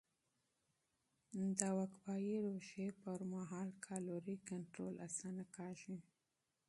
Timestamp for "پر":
3.01-3.19